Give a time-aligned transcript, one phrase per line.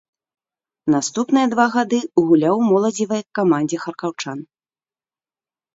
[0.93, 1.99] Наступныя два гады
[2.31, 4.37] гуляў у моладзевай камандзе харкаўчан.